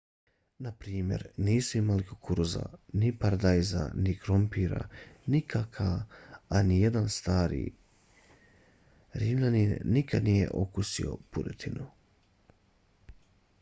naprimjer 0.65 1.21
nisu 1.45 1.71
imali 1.81 2.03
kukuruza 2.11 2.63
ni 3.01 3.09
paradajza 3.19 3.83
ni 4.03 4.13
krompira 4.21 4.81
ni 5.31 5.39
kakaa 5.51 5.99
a 6.55 6.57
nijedan 6.69 7.07
stari 7.17 7.63
rimljanin 9.21 9.71
nikada 9.95 10.25
nije 10.27 10.47
okusio 10.63 11.11
puretinu 11.31 11.85